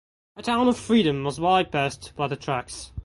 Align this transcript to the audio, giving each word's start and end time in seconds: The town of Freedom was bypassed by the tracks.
The 0.35 0.41
town 0.41 0.67
of 0.67 0.79
Freedom 0.79 1.23
was 1.23 1.37
bypassed 1.37 2.15
by 2.15 2.25
the 2.25 2.35
tracks. 2.35 2.91